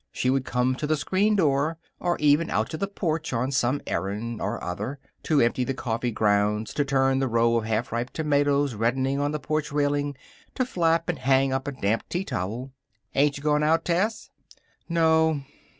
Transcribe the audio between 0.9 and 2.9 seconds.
screen door, or even out to the